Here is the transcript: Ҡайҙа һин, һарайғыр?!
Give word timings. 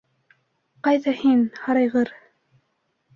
Ҡайҙа 0.87 1.13
һин, 1.19 1.43
һарайғыр?! 1.65 2.09